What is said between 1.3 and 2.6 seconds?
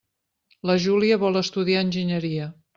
estudiar enginyeria.